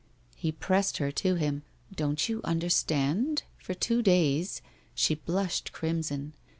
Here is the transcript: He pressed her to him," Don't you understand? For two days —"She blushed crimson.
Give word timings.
He 0.35 0.51
pressed 0.51 0.97
her 0.97 1.11
to 1.11 1.35
him," 1.35 1.61
Don't 1.95 2.27
you 2.27 2.41
understand? 2.43 3.43
For 3.59 3.75
two 3.75 4.01
days 4.01 4.63
—"She 4.95 5.13
blushed 5.13 5.73
crimson. 5.73 6.33